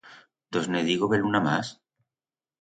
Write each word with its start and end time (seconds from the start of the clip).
Tos 0.55 0.69
ne 0.75 0.81
digo 0.87 1.09
beluna 1.11 1.43
mas? 1.49 1.71